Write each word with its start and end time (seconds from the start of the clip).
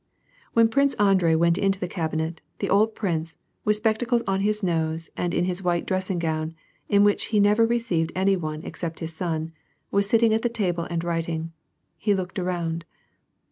When 0.53 0.67
Prince 0.67 0.95
Andrei 0.95 1.35
went 1.35 1.59
into 1.59 1.79
the 1.79 1.87
cabinet, 1.87 2.41
the 2.57 2.71
old 2.71 2.95
prince, 2.95 3.37
with 3.63 3.75
spectacles 3.75 4.23
on 4.25 4.39
his 4.41 4.61
nos^ 4.61 5.11
and 5.15 5.31
in 5.31 5.43
his 5.45 5.61
white 5.61 5.85
dressing 5.85 6.17
gown, 6.17 6.55
in 6.89 7.03
which 7.03 7.25
he 7.25 7.39
never 7.39 7.67
received 7.67 8.11
any 8.15 8.35
one 8.35 8.63
except 8.63 8.97
his 8.97 9.13
son, 9.13 9.51
w«as 9.91 10.09
sitting 10.09 10.33
at 10.33 10.41
the 10.41 10.49
table 10.49 10.85
and 10.85 11.03
writing. 11.03 11.51
He 11.97 12.15
looked 12.15 12.39
around. 12.39 12.83